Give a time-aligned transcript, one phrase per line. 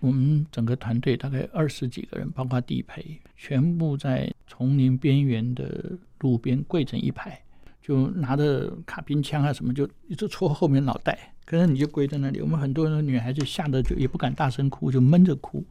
[0.00, 7.40] 我们整个团队大概二十几个人，包括地陪，全部在丛林边缘的路边跪成一排，
[7.82, 11.32] 就拿着卡宾枪啊什么，就一直戳后面脑袋。
[11.44, 15.64] 可能你就跪在那里，我们很多的女孩子吓得就也不敢大声哭，就闷着哭。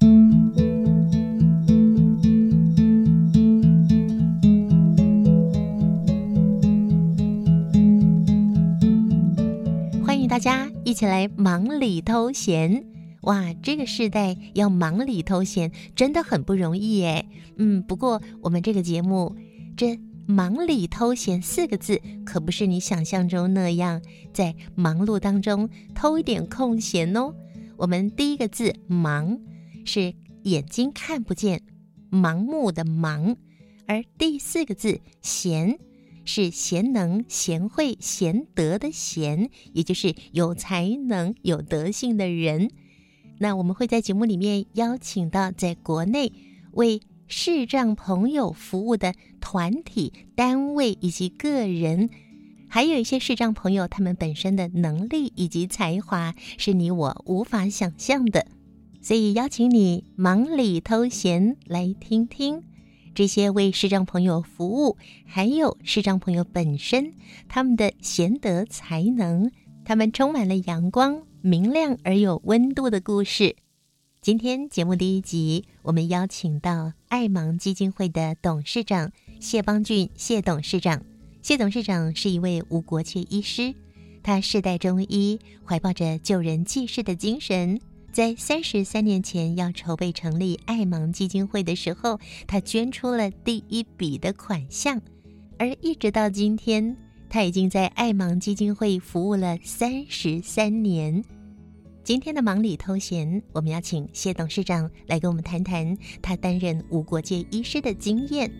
[10.05, 12.83] 欢迎大家一起来忙里偷闲
[13.21, 13.53] 哇！
[13.61, 17.25] 这个时代要忙里偷闲真的很不容易哎。
[17.57, 19.35] 嗯，不过我们这个节目
[19.75, 24.01] 这“忙里偷闲”四个字可不是你想象中那样
[24.33, 27.33] 在忙碌当中偷一点空闲哦。
[27.77, 29.39] 我们第一个字“忙”
[29.85, 31.61] 是眼睛看不见、
[32.11, 33.35] 盲目的“盲”，
[33.87, 35.77] 而第四个字“闲”。
[36.25, 42.69] 是贤能、贤惠、贤德的贤，也就是有才能、有德性的人。
[43.39, 46.31] 那我们会在节目里面邀请到在国内
[46.73, 52.09] 为视障朋友服务的团体、单位以及个人，
[52.67, 58.45] 还有一些视障朋友他们本身的能力以及才华是你我无法想象的，
[59.01, 62.63] 所以邀请你忙里偷闲来听听。
[63.15, 67.13] 这些为视障朋友服务，还有视障朋友本身，
[67.47, 69.51] 他们的贤德才能，
[69.83, 73.55] 他们充满了阳光、明亮而有温度的故事。
[74.21, 81.01] 今天节目第一集，我们邀请到爱盲基金会的董事长谢邦俊谢董事长。
[81.41, 83.73] 谢董事长是一位无国界医师，
[84.21, 87.79] 他世代中医，怀抱着救人济世的精神。
[88.11, 95.01] 在三十三年前要筹备成立爱盲基金会的时候，他捐出了第一笔的款项，
[95.57, 96.97] 而一直到今天，
[97.29, 101.23] 他已经在爱盲基金会服务了三十三年。
[102.03, 108.51] 今天的忙里偷闲，我们要请谢董事长来跟我们谈谈他担任无国界医师的经验。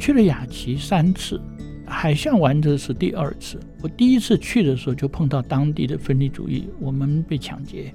[0.00, 1.38] 去了雅琪三次，
[1.84, 3.60] 海象玩的是第二次。
[3.82, 7.94] 我第一次去的时候就碰到当地的分离主义，我们被抢劫，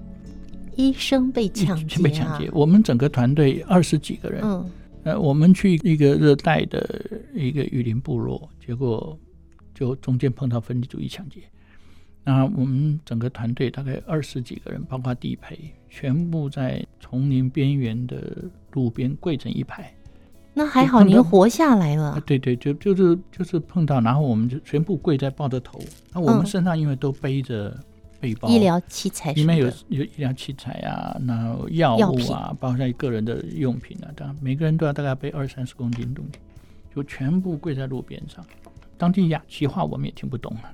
[0.76, 2.48] 医生被抢劫，被抢劫。
[2.54, 4.70] 我们整个团队二十几个人，嗯，
[5.04, 9.18] 呃，我们去一个热带的一个雨林部落，结果
[9.74, 11.40] 就中间碰到分离主义抢劫。
[12.24, 15.58] 那我们整个团队大概二十几个人，包括地陪，
[15.90, 19.92] 全部在丛林边缘的路边跪成一排。
[20.58, 22.18] 那还好，您活下来了。
[22.26, 25.78] 对对，就就是就是碰到，然后我们就全部跪在抱着头。
[26.14, 27.78] 那我们身上因为都背着
[28.22, 36.40] 背包，医疗器材里面有有医疗器材啊，那药物啊，包括像个人的用品啊，当然每个人都要大概背二三十公斤东西，
[36.96, 38.42] 就全部跪在路边上。
[38.98, 40.72] 当地雅琪话我们也听不懂啊，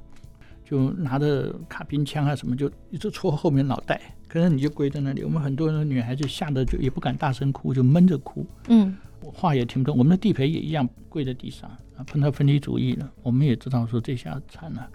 [0.63, 3.99] 就拿着卡宾枪啊什么，就一直戳后面脑袋。
[4.27, 8.45] 可是你就跪在那里，我们很多的女孩子吓得就也不敢大声哭，就闷着哭。
[8.67, 8.95] 嗯。
[9.29, 13.11] 话也听不懂，我们的地陪也一样跪在地上啊，碰到分离主义了。
[13.21, 14.89] 我们也知道说这下惨了，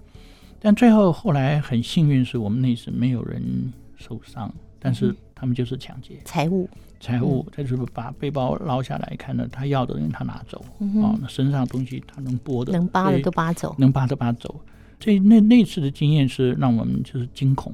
[0.59, 10.65] 但最后后来很幸运，是我们那次没有人受伤，但是他们就是抢劫财物，财物，他就是把背包捞下来，看到他要的人他拿走
[11.03, 14.61] 啊，那身上东西他能剥的能扒的都扒走，能扒的扒走。
[14.99, 17.73] 这那那次的经验是让我们就是惊恐。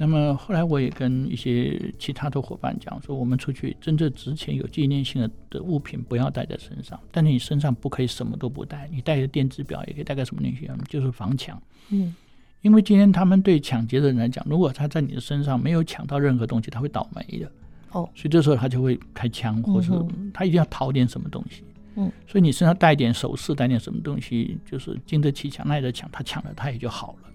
[0.00, 11.60] 那么后来我也跟一些其他的伙伴讲说，我们出去真正值钱有纪念性的的物品不要带在身上，但是你身上不可以什么都不带，你带个电子表也可以带个什么东西，就是防抢。
[11.88, 12.14] 嗯，
[12.62, 17.50] 因为今天他们对抢劫的人来讲，如果他在你的身上没有抢到任何东西，他会倒霉的。
[17.90, 21.64] 哦，所以这时候他就会开枪，或者他一定要掏点什么东西。
[21.96, 27.28] 嗯，所以你身上带点首饰，带点什么东西，就是经得起抢，耐得抢，他抢了他也就好了。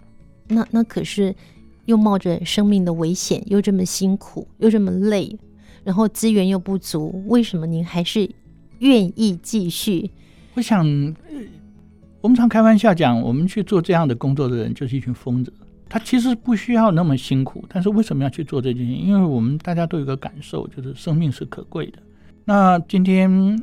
[0.48, 1.36] 那那可是。
[1.86, 5.38] 又冒着生命的危险，又这么辛苦，又这么累，
[5.84, 8.30] 然后资源又不足，为什么您还是
[8.80, 10.10] 愿意继续？
[10.56, 10.86] 我想，
[12.22, 15.52] 我们常开玩笑讲，我们去做这样的工作的人就是一群疯子。
[15.90, 19.06] 他其实不需要那么辛苦，但是为什么要去做这件事情？
[19.06, 22.00] 因为我们大家都有个感受，就是生命是可贵的。
[22.46, 23.62] 那今天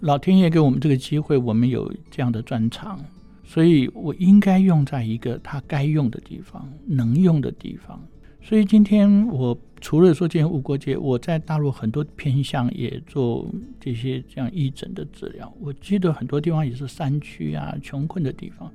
[0.00, 3.00] 老天爷给我们这个机会，我们有这样的专长。
[3.46, 7.98] 所以我应该用在一个他该用的地方，能用的地方。
[8.42, 13.48] 所以今天我除了说今天无国界，我在大陆很多偏向也做
[13.80, 15.52] 这些这样义诊的治疗。
[15.60, 18.70] 我记得很多地方也是山区啊、穷困的地方。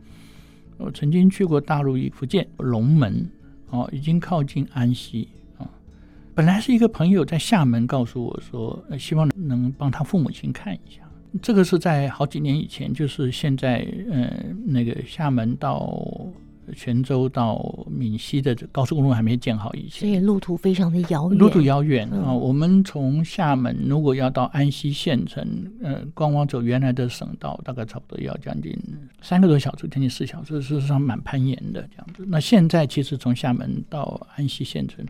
[0.78, 3.30] 我曾经去过大陆一福建龙门，
[3.70, 5.28] 哦，已经靠近安溪
[5.58, 5.70] 啊。
[6.34, 11.02] 本来是一个朋友在厦门告诉我说，希望能帮他父母亲看一下。
[11.42, 14.34] 这个是在好几年以前，就是现在，呃，
[14.66, 16.04] 那个厦门到
[16.76, 21.38] 泉州到闽西的高速公路还没建好以前，所以路途非常的遥远。
[21.38, 22.26] 路途遥远啊！
[22.28, 25.46] 嗯、我们从厦门如果要到安溪县城，
[25.82, 28.78] 呃，光光走原来的省道，大概差不多要将近
[29.22, 32.26] 三个多小时，将近四小时，事实上蛮攀岩的这样子。
[32.28, 35.06] 那现在其实从厦门到安溪县城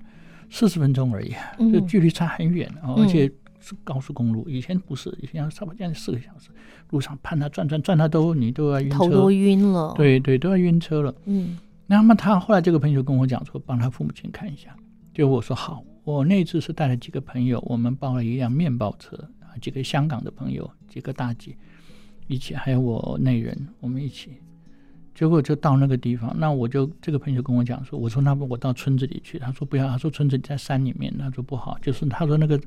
[0.52, 1.34] 四十分钟而已，
[1.72, 3.32] 这距离差很远啊，而且。
[3.62, 6.50] 是高速公路，以前不是，以前要差不多将近四个小时，
[6.90, 11.14] 路上盼他转转转他都你都要晕车，头都晕了，对对，都要晕车了。
[11.26, 14.76] 嗯，那么他后来这个朋友跟我讲说，帮他父母亲看一下，
[15.14, 21.56] 就我说好，我那次是带了几个朋友，我们包了一辆面包车啊，几个香港的朋友，几个大姐
[22.28, 24.32] 一起，还有我内人，我们一起。
[25.14, 32.60] 结果就到那个地方，那我就这个朋友跟我讲说，我说那不我到村子里去，他说不要，他说村子里在山里面，他说不好，就是他说那个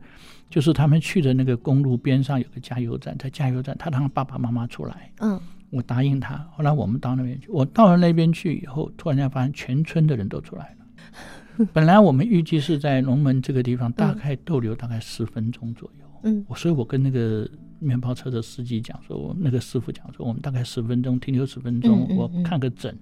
[0.51, 17.49] 就是他们去的那个公路边上有个加油站，在加油站他让爸爸妈妈出来，嗯，我答应他，后来我们到那边去，我到了那边去以后，突然间发现全村的人都出来了， 本来我们预计是在龙门这个地方大概逗留大概十分钟左右，嗯，所以我跟那个。
[17.85, 22.97] 面包车的司机讲说，我那个师傅讲说，我们大概十分钟停留十分钟，我看个诊，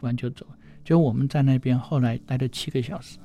[0.00, 0.46] 完就走。
[0.82, 3.18] 就我们在那边后来待了七个小时。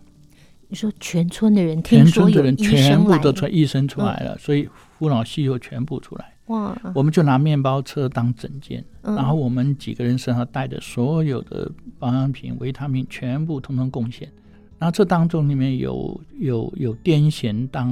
[0.68, 4.68] 你说全村的人，全村的人全部都出来，医生出来了，嗯、所以
[4.98, 6.34] 扶老携幼全部出来。
[6.48, 6.75] 哇！
[6.94, 14.31] 我们就拿面包车当诊间，嗯、然后我们几个人身上带的所有的保养品、维他命，全部通通贡献。
[14.77, 17.89] 然后这当中里面有有有癫痫当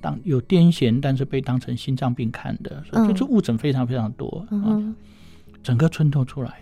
[0.00, 4.94] 当有癫痫，但是被当成心脏病看的，所以就是误诊非常非常多，嗯啊，
[5.60, 6.60] 整个村都出来，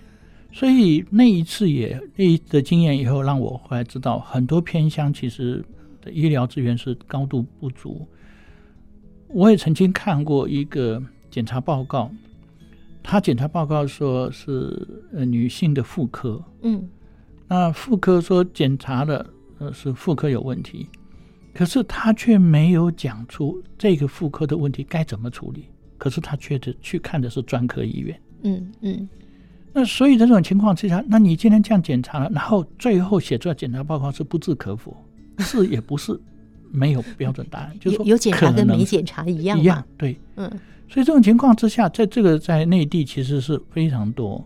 [0.50, 5.62] 所以那一次也那一次的经验以后，让我后来知道很多偏乡其实
[6.00, 8.08] 的医疗资源是高度不足。
[9.28, 11.00] 我也曾经看过一个
[11.30, 12.10] 检查报告，
[13.02, 16.88] 他检查报告说是呃女性的妇科，嗯，
[17.48, 19.26] 那妇科说检查了。
[19.70, 20.88] 是妇科有问题，
[21.52, 25.66] 可是他却没有讲出这个妇科的问题该怎么处理。
[25.98, 28.20] 可是他却是去看的是专科医院。
[28.42, 29.08] 嗯嗯。
[29.72, 34.96] 那所以这种情况之下，那你今天这样检查了，然后最后写出来检查报告是不置可否，
[35.38, 36.20] 是也不是
[36.72, 39.56] 没有 标准答案，就是说有检查跟没检查一样。
[39.60, 40.18] 一样对。
[40.34, 40.50] 嗯。
[40.88, 44.44] 所以这种情况之下，在这个在内地其实是非常多。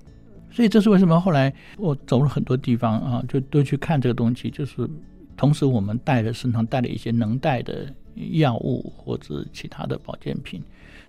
[0.56, 4.48] 所以这是为什么后来我走了很多地方啊，就都去看这个东西。
[4.48, 4.88] 就是
[5.36, 7.92] 同时我们带了身上带了一些能带的
[8.32, 10.62] 药物或者其他的保健品。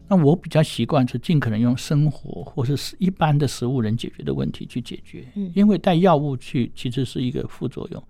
[0.06, 5.24] 那我比较习惯是尽可能用生活或者是一般的食物能解决的问题去解决。
[5.54, 8.04] 因为带药物去其实是一个副作用。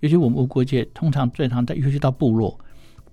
[0.00, 2.58] 尤其我们无国界通常最常带，尤其到部落，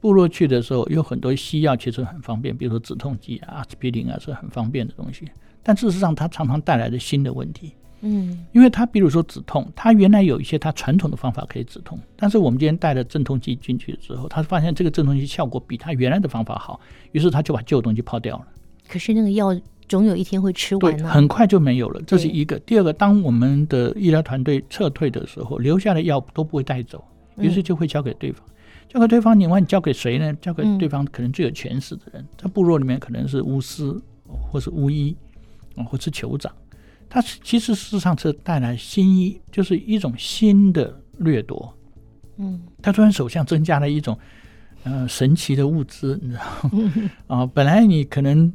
[0.02, 5.30] 部落去的时候有很多西药，其实很方便，比如说止痛剂啊、阿司匹林啊，是很方便的东西。
[5.68, 16.80] 但事实上，它常常带来的新的问题，嗯，因为它比如说止痛，它原来有一些它传统的方法可以止痛，但是我们今天带了镇痛剂进去之后，他发现这个镇痛剂效果比他原来的方法好，
[17.12, 18.48] 于是他就把旧东西抛掉了。
[18.88, 19.54] 可是那个药
[19.90, 22.02] 总有一天会吃完，很快就没有了。
[22.08, 22.58] 这是一个。
[22.60, 27.04] 第二个，当我们的医疗团队撤退的时候，留下的药都不会带走，
[27.36, 28.42] 于是就会交给对方。
[28.48, 28.56] 嗯、
[28.88, 30.34] 交给对方，你问你交给谁呢？
[30.42, 33.94] 交给对方可能最有权势的人，嗯、在部落里面可能是巫师
[34.26, 35.14] 或是巫医。
[35.86, 36.52] 或是酋长，
[37.10, 41.74] 他其实事实上是带来新一，就是一种新的掠夺。
[42.38, 44.18] 嗯，他突然手上增加了一种
[44.84, 46.72] 呃神奇的物资，你知道吗？
[46.74, 48.52] 嗯、 啊，本来你可能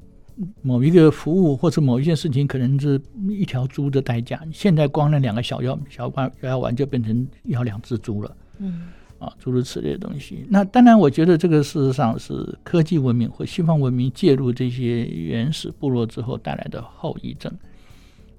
[0.63, 8.37] 某一个服务或者某一件事情可能是一条猪的代价，现在光那两个小药小药药丸就变成要两只猪了。
[8.59, 8.89] 嗯。
[9.23, 10.45] 啊，诸如此类的东西。
[10.49, 17.53] 那当然，我觉得这个事实上是科技文明或西方文明介入这些原始部落之后带来的后遗症。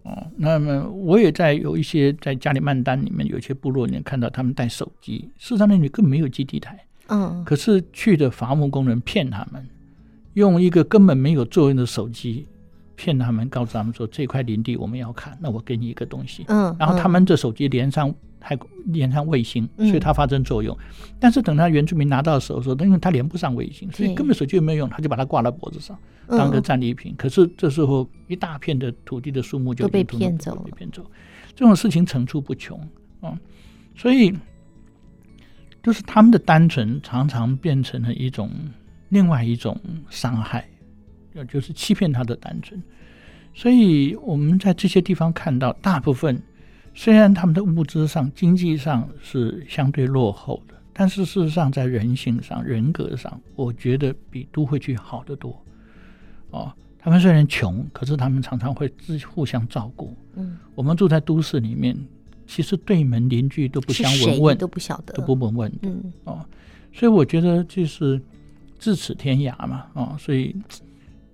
[0.04, 6.78] 哦，那么我也在有一些在加里曼丹里面有一些部落里面看到他们带手机，事实上那里根本没有基地台。
[7.08, 9.66] 嗯，可是去的伐木工人骗他们，
[10.34, 12.46] 用一个根本没有作用的手机
[12.98, 16.44] 骗他们，告诉他们说，这块林地我们要砍，那我给你一个东西。
[16.50, 18.14] 嗯，然后他们这手机连上。
[18.44, 20.78] 还连上卫星，所以它发生作用。
[20.78, 25.98] 嗯、但是等他原住民拿到手的时候说，因为他连不上卫星，所以根本手机也没有用，他就把它挂在脖子上
[26.28, 27.14] 当个战利品。
[27.14, 31.04] 嗯、可是这时候一大片的土地的树木就被骗走，被骗走。
[31.56, 32.78] 这种事情层出不穷
[33.22, 33.40] 啊！
[33.96, 34.34] 所以
[35.82, 38.50] 就是他们的单纯常常变成了一种
[39.10, 40.68] 另外一种伤害，
[41.48, 42.82] 就是欺骗他的单纯。
[43.54, 46.42] 所以我们在这些地方看到，大部分
[46.94, 55.60] 虽然他们的物质上、经济上是相对落后的，但是事实上在人性上、人格上，我觉得比都会区好得多。
[56.52, 60.16] 哦，他们虽然穷，可是他们常常会自互相照顾。
[60.36, 61.98] 嗯，我们住在都市里面，
[62.46, 65.74] 其实对门邻居都不相闻问，都不晓得，都不闻问。
[65.82, 66.46] 嗯，哦，
[66.94, 68.22] 所以我觉得就是
[68.80, 69.86] 咫尺天涯嘛。
[69.94, 70.56] 哦，所以。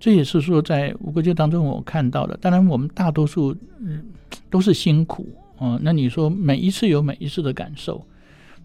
[0.02, 2.34] 这也是说，在无国界当中我看到的。
[2.38, 4.02] 当然，我们大多数嗯
[4.48, 5.28] 都是辛苦
[5.60, 5.78] 哦。
[5.80, 8.04] 那你说每一次有每一次的感受，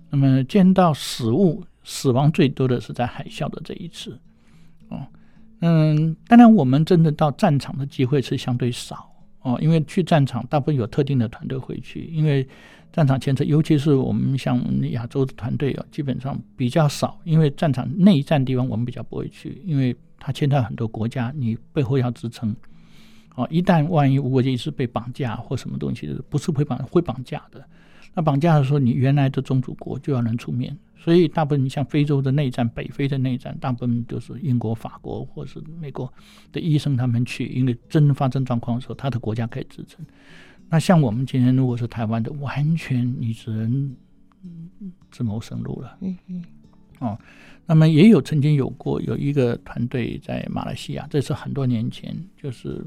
[0.09, 4.19] 那么见到死物、死亡最多的是在海啸的这一次
[4.89, 5.05] 哦。
[5.59, 9.07] 嗯，当然我们真的到战场的机会是相对少
[9.43, 12.47] 哦，因为去战场大部分有特定的团队会去，因为
[12.91, 14.59] 战场前程，尤其是我们像
[14.89, 19.95] 亚洲的团队啊，基本上比较少，因为战场内战地方我们比较不会去，因为。
[20.17, 22.55] 他牵到很多国家，你背后要支撑，
[23.35, 27.63] 哦，一旦万一无国界是被绑架或什么东西的，不是会绑会绑架的。
[28.13, 30.77] 那绑架的时候，你原来的宗主国就要能出面。
[30.97, 36.11] 所以大部分你像非洲的内战、北非的内战，大部分都是英国、法国或是美国
[36.51, 40.03] 的医生他们去，因为真发生状况的时候，他的国家可以支撑。
[40.67, 43.95] 那像我们今天如果是台湾的，完全你只能
[45.11, 45.97] 自谋生路了。
[46.01, 46.43] 嗯嗯，
[46.99, 47.19] 哦。
[47.67, 52.83] 那么也有曾经有过有一个团队在马来西亚，这是很多年前，就是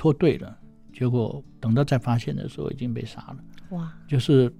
[0.00, 0.56] 脱队了，
[0.94, 3.36] 结果等到再发现的时候已经被杀了。
[3.76, 3.92] 哇！
[4.08, 4.50] 就是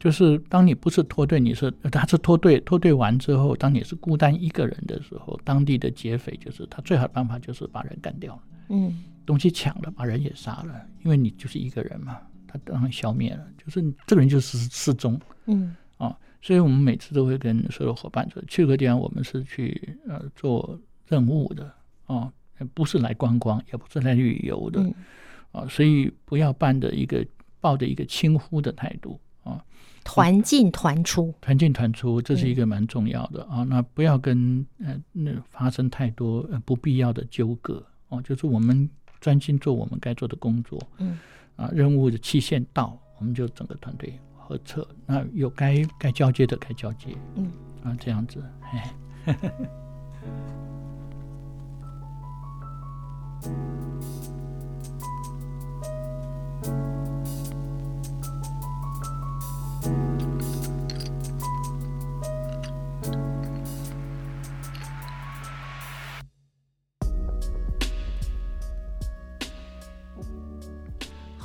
[0.00, 12.18] 就是当你不是脱队，你是他是脱队，脱队完之后，当你是孤单一个人的时候，当地的劫匪就是他最好的办法就是把人干掉了，嗯，东西抢了，把人也杀了，因为你就是一个人嘛，
[12.48, 15.76] 他当然消灭了，就是这个人就是失踪，嗯。
[15.98, 21.72] 啊所以我们每次都会跟所有伙伴说，去个地方，我们是去呃做任务的
[22.04, 22.30] 啊，
[22.74, 24.80] 不是来观光，也不是来旅游的
[25.52, 27.26] 啊，所以不要办的一个
[27.60, 29.64] 抱着一个轻忽的态度啊，
[30.04, 33.62] 团进团出，团进团出，这是一个蛮重要的啊。
[33.64, 38.88] 那不要跟呃那发生太多不必要的纠葛哦，就是我们
[39.20, 41.18] 专心做我们该做的工作，嗯
[41.56, 44.18] 啊，任务的期限到，我们就整个团队。
[44.48, 44.86] 合策？
[45.04, 47.50] 那有该该交接的该交接，嗯
[47.82, 48.94] 啊，这样子，哎。
[53.46, 53.85] Thank you.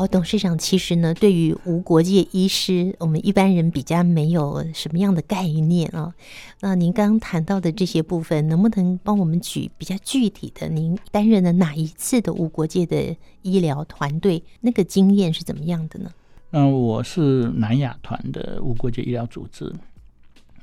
[0.02, 6.12] 哦，董事长，其实呢，对于无国界医师，我们一般人比较没有什么样的概念啊。
[6.60, 10.68] 那您刚刚谈到的这些部分，能不能帮我们举比较具体的？
[10.70, 14.44] 您担任了哪一次的无国界的医疗团队？
[14.60, 16.10] 那个经验是怎么样的呢？
[16.50, 19.72] 嗯，我是南亚团的无国界医疗组织，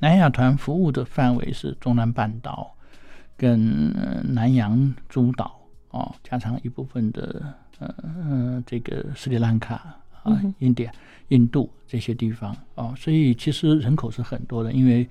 [0.00, 2.74] 南亚团服务的范围是中南半岛
[3.36, 3.94] 跟
[4.34, 7.54] 南洋诸岛哦，加上一部分的。
[7.80, 10.84] 嗯嗯，这个斯里兰卡啊、印度、
[11.28, 15.08] 印度这些地方哦，所以其实人口是很多的，因为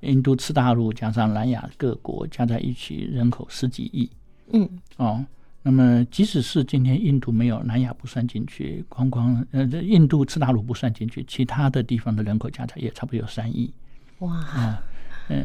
[0.00, 4.10] 印度次大陆加上南亚各国加在一起，人口十几亿。
[4.52, 5.24] 嗯，哦，
[5.62, 13.72] 那么即使是今天印度没有南亚不算进去，光光呃，这印度次大陆不算进去，其他的地方的人口加起来也差不多有三亿。
[14.20, 14.82] 哇，啊，
[15.28, 15.44] 嗯，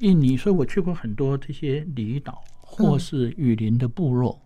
[0.00, 4.38] 印尼，所以我去过很多这些离岛或是雨林的部落。
[4.40, 4.45] 嗯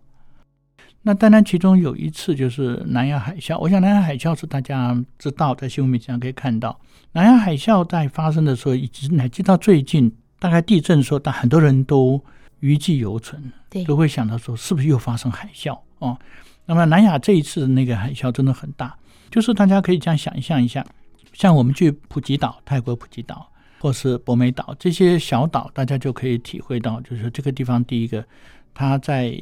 [1.03, 3.57] 那当然，其中有一次就是南亚海啸。
[3.57, 6.79] 我想，南亚海啸是大家知道，在新闻媒体上可以看到。
[7.13, 12.23] 南亚海啸在发生的时候，以及乃至到最近，大概地震的时候，但很多人都
[12.59, 13.51] 余悸犹存，
[13.87, 16.15] 都会想到说，是不是又发生海啸哦？
[16.67, 18.95] 那么南亚这一次的那个海啸真的很大，
[19.31, 20.85] 就是大家可以这样想象一下，
[21.33, 28.23] 像我们去普吉岛、泰国普吉岛，或是博美岛这些小岛，大家就可以体会到，就是这个地方第一个。
[28.73, 29.35] 它在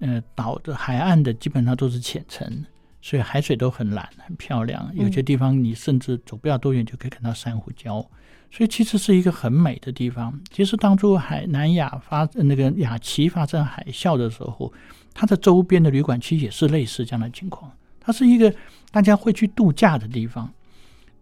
[0.00, 2.64] 呃岛的海岸的基本上都是浅层，
[3.00, 4.90] 所以海水都很蓝很漂亮。
[4.94, 8.06] 有些地方你甚至走不了多远就可以看到珊瑚礁，
[8.50, 10.38] 所以其实是一个很美的地方。
[10.50, 14.72] 其实当初海南亚发那个雅琪发生海啸的时候，
[15.14, 17.72] 它的周边的旅馆区也是类似这样的情况。
[17.98, 18.54] 它是一个
[18.92, 20.48] 大家会去度假的地方，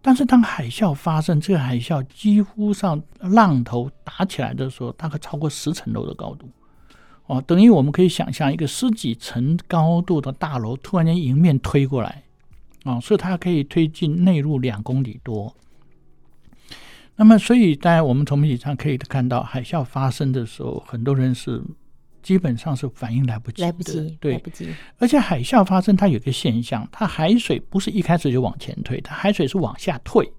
[0.01, 6.47] 但是当海啸发生，这个海啸几乎上浪头打起来的时候，大概超过十层楼的高度。
[7.27, 12.23] 哦，等于我们可以想象一个十几层高度的大楼突然间迎面推过来，
[12.83, 15.53] 啊、哦，所以它可以推进内陆两公里多。
[17.15, 21.63] 那么，所以在我们从媒体上可以看到，海啸发生的时候，很多人是
[22.21, 24.71] 基本上是反应来不及，来不及，对，来不及。
[24.99, 30.31] 而且海啸发生，它有个现象，它海水不是一开始就往前退，它海水是往下退，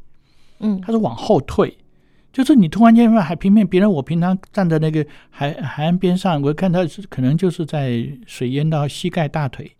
[0.60, 1.76] 嗯，它是往后退。
[2.36, 9.74] 就是你突然间在海平面，别人我平常站在那个海海岸边上，我看到是可能就是在水淹到膝盖大腿，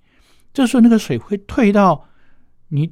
[0.55, 2.09] 这时候那个水会退到
[2.69, 2.91] 你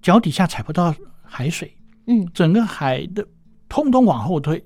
[0.00, 1.76] 脚底下踩不到海水，
[2.06, 3.28] 嗯，整个海的
[3.68, 4.64] 通通往后退，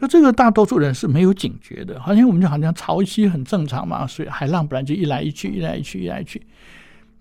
[0.00, 6.40] 就这个大多数人是没有警觉的，好像我们就好像潮汐很正常嘛，所以海浪本来就一来一去，一来一去，一来一去。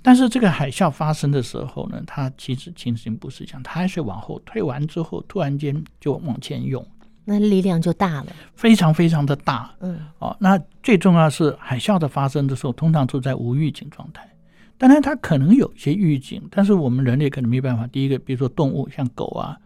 [0.05, 6.85] 但是这个海啸发生的时候呢，它其实情形不是这样，它还是往后退完之后，突然间就往前涌，
[7.23, 9.73] 那力量就大了，非常非常的大。
[9.79, 14.29] 嗯，哦，那最重要是海啸的发生的时候，通常都在无预警状态。
[14.77, 17.87] 当然，它可能有一些预警，但是我们人类可能没办法。
[17.87, 19.57] 第一个，比如说动物，像狗啊，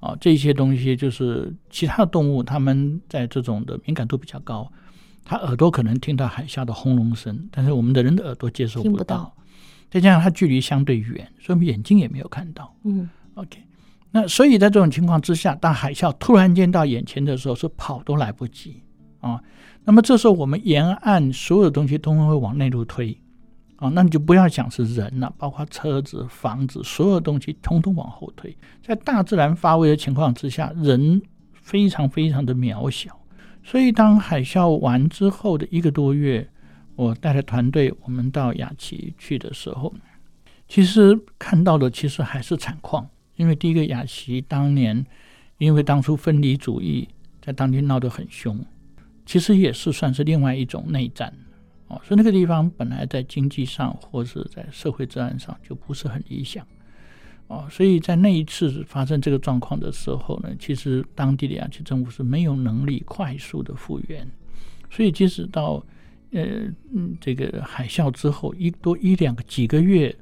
[0.00, 4.70] 啊、哦、这些东西，就是其他的动物，它们在这种的敏感度比较高，
[5.24, 9.32] 它耳朵可能听到海啸的轰隆声，但是我们的人的耳朵接受不到。
[9.96, 12.70] 再加上它距离相对远，所以我们眼睛也没有看到。
[12.84, 13.58] 嗯，OK，
[14.10, 18.82] 那所以在这种情况之下，当海啸突然间到眼前的时候，是跑都来不及
[19.20, 19.42] 啊。
[19.84, 23.18] 那么这时候我们沿岸所有的东西都会往内陆推
[23.76, 28.54] 啊，那你就不要想是人了，包括车子、房子，所有东西通通往后推。
[28.82, 31.22] 在大自然发威的情况之下，人
[31.54, 33.18] 非常非常的渺小。
[33.64, 36.46] 所以当海啸完之后的一个多月。
[36.96, 39.94] 我带着团队，我们到雅琪去的时候，
[40.66, 43.06] 其实看到的其实还是惨况。
[43.36, 45.04] 因为第一个雅琪当年，
[45.58, 47.06] 因为当初分离主义
[47.42, 48.64] 在当地闹得很凶，
[49.26, 51.30] 其实也是算是另外一种内战
[51.88, 52.00] 哦。
[52.02, 56.66] 所以那个地方本来在经济上或是在社会治安上就不是很理想
[57.48, 57.68] 哦。
[57.70, 64.26] 所以在那一次发生这个状况的时候呢，其实当地的雅琪政府是没有能力快速的复原，
[64.90, 65.84] 所以即使到。
[66.32, 66.42] 呃
[66.92, 70.14] 嗯，这个海啸之后一多一两个几个月，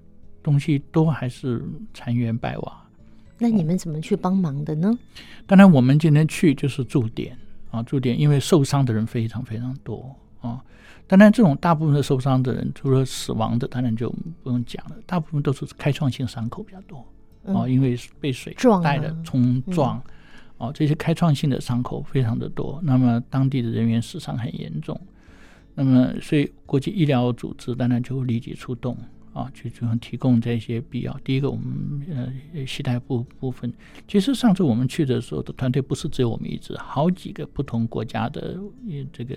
[0.42, 2.80] 东西都还是残垣败瓦。
[3.38, 4.88] 那你们怎么去帮忙的呢？
[4.88, 4.98] 哦，
[5.46, 7.36] 当然，我们今天去就是驻点
[7.70, 10.62] 啊，驻点，因为受伤的人非常非常多啊。
[11.06, 14.08] 当然，这种大部分的受伤的人，除了死亡的，当然就
[14.42, 17.04] 不用讲了，大部分都是开创性伤口比较多，
[17.44, 20.00] 嗯，啊，因为被水带的冲撞，
[20.56, 22.80] 啊，这些开创性的伤口非常的多。
[22.82, 24.98] 那么当地的人员死伤很严重。
[25.74, 28.96] 那么，所以国际医疗组织当然就立即出动
[29.32, 31.18] 啊，去就提供这些必要。
[31.24, 32.00] 第一个，我们
[32.54, 33.72] 呃西太部部分，
[34.06, 38.56] 其实上次我们去的时候的团队不是只有我们一支，好几个不同国家的
[39.12, 39.36] 这个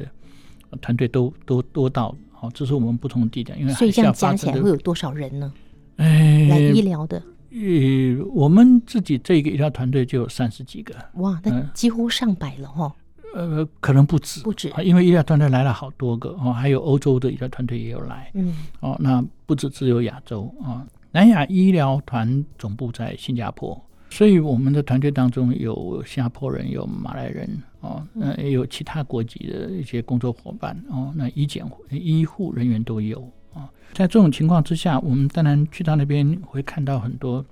[0.80, 2.16] 团队都都都到。
[2.32, 5.52] 好，这是我们不同的地点，因为所以这样加起来会有多少人呢？
[5.96, 7.18] 哎，来医疗的，
[7.50, 10.94] 呃，我们自己这个医疗团队就有三十几个。
[11.16, 12.96] 哇，那几乎上百了哈。
[13.36, 27.48] 呃，可能不止，不止啊，因为医疗团队来了好多个哦，还有欧洲的医疗团队也有来，嗯，哦，那不止只有亚洲啊，南亚医疗团总部在新加坡，所以我们的团队当中有新加坡人，有马来人，
[27.82, 33.20] 哦，那也有其他国籍的一些工作伙伴，哦，那医检医护人员都有
[33.54, 37.46] 啊，在这种情况之下，我们当然去到那边会看到很多，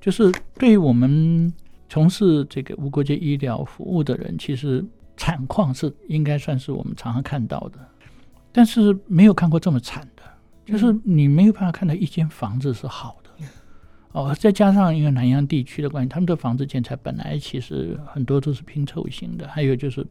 [0.00, 1.50] 就是对于我们
[1.88, 4.84] 从事这个无国界医疗服务的人，其实。
[5.16, 7.78] 惨况是应该算是我们常常看到的，
[8.52, 10.22] 但是没有看过这么惨的，
[10.64, 13.46] 就是你没有办法看到一间房子是好的
[14.12, 14.34] 哦。
[14.34, 20.06] 再加上因为南洋地区的关系，他们的房子建材本来其实很多都是拼凑型的，还有就是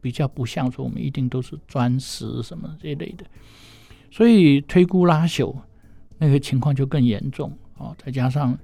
[0.00, 3.26] 比较不像说我们一定都是砖石什么这一类的，
[4.10, 5.54] 所以推估拉朽
[6.16, 7.94] 那个情况就更严重哦。
[8.02, 8.58] 再加上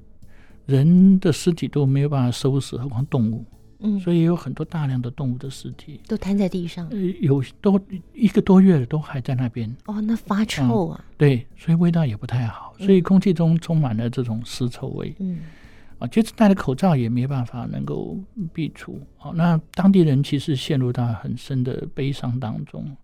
[0.66, 3.44] 人的尸体都没有办法收拾，何况动物。
[3.85, 7.79] 嗯，所以有很多大量的动物的尸体都瘫在地上，呃，有都
[8.14, 9.70] 一个多月了，都还在那边。
[9.85, 11.05] 哦，那发臭啊！
[11.07, 15.14] 嗯、对，所以味道也不太好，所以空气中充满了这种尸臭味。
[15.18, 15.40] 嗯，
[15.99, 18.18] 啊，就是戴了口罩也没办法能够
[18.55, 18.99] 避除。
[19.18, 22.97] 好、啊，那当地人其实陷入到很深的悲伤当中。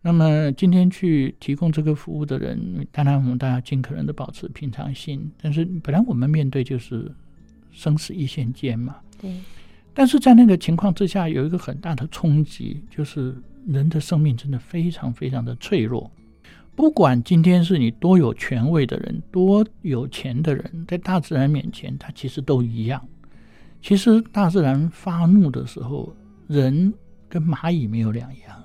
[0.00, 7.12] 那么今天去提供这个服务的人，当然我们大家尽可能的保持平常心，但是本来我们面对就是
[7.70, 8.96] 生死一线间嘛。
[9.20, 9.30] 对。
[9.98, 13.34] 但是在那个情况之下，有一个很大的冲击，就是
[13.66, 16.10] 人的生命真的非常非常的脆弱。
[16.74, 23.02] 不管今天是你多有权位的人，多有钱的人，在大自然面前，他其实都一样。
[23.80, 26.14] 其实大自然发怒的时候，
[26.46, 26.92] 人
[27.26, 28.62] 跟蚂蚁没有两样，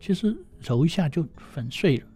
[0.00, 2.06] 其实揉一下就粉碎了。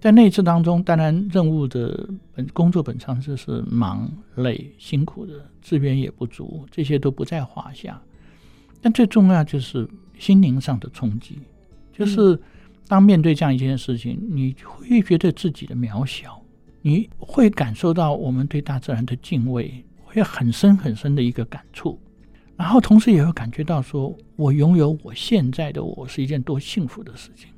[0.00, 8.00] 在那一次当中，当然任务的本工作本身就是忙、累、辛苦的，资源也不足，这些都不在话下。
[8.80, 11.40] 但最重要就是心灵上的冲击，
[11.92, 12.40] 就是
[12.86, 16.40] 当面对这样一件事情，你会觉得自己的渺小，
[16.80, 21.98] 你会感受到我们对大自然的敬畏，会很深很深的一个感触。
[22.56, 27.50] 然后同时也会感觉到说，我拥有我现在的我是一件多幸福的事情。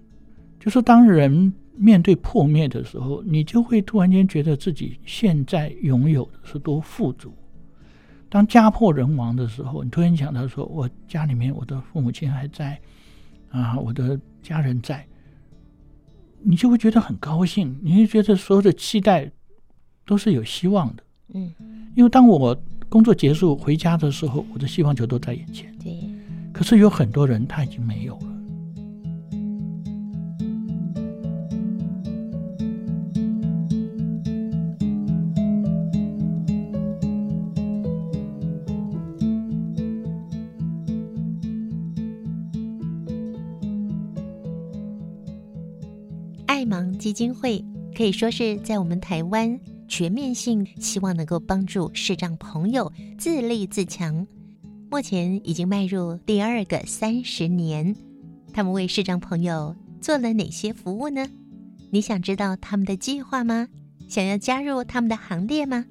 [0.59, 7.33] 就是当人面对破灭的时候，你就会突然间觉得自己现在拥有的是多富足。
[8.29, 12.79] 当家破人亡的时候，你突然想到说，我家里面我的父母亲还在，
[13.49, 15.07] 啊，我的家人在，
[16.43, 19.33] 你就会觉得很高兴，你会觉得所有的期待
[20.05, 21.03] 都是有希望的。
[21.33, 21.51] 嗯，
[21.97, 22.55] 因为当我
[22.91, 25.75] 工作结束回家的时候，我的希望就都在眼前。
[25.79, 25.99] 对，
[26.53, 28.30] 可是有很多人他已经没有了。
[47.21, 47.63] 金会
[47.95, 54.27] 可以说是在我们台湾全面性希望能够帮助视障朋友自立自强，
[54.91, 57.95] 目前已经迈入第二个三十年。
[58.55, 61.27] 他们为视障朋友做了哪些服务呢？
[61.91, 63.69] 你想知道他们的计划吗？
[64.09, 65.85] 想要加入他们的行列吗？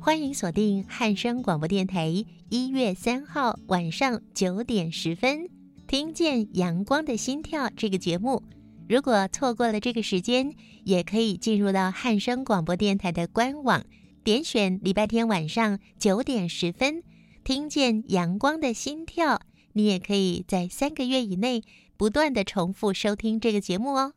[0.00, 5.50] 欢迎锁定汉声广播电台一月三号晚上九点十分，
[5.86, 8.42] 听见阳光的心跳这个节目。
[8.92, 13.82] 如果错过了这个时间，也可以进入到汉声广播电台的官网，
[14.22, 17.02] 点选礼拜天晚上九点十分，
[17.42, 19.40] 听见阳光的心跳。
[19.72, 21.62] 你也可以在三个月以内
[21.96, 24.12] 不断的重复收听这个节目哦。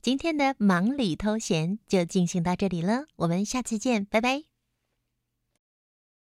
[0.00, 4.53] 今天的忙里偷闲就进行到这里了，我们下次见，拜拜。